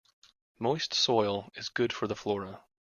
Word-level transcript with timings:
Moist 0.57 0.95
soil 0.95 1.51
is 1.53 1.69
good 1.69 1.93
for 1.93 2.07
the 2.07 2.15
flora. 2.15 2.63